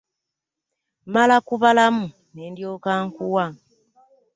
[1.05, 3.45] Mmala kubalamu ne ndyoka nkuwa.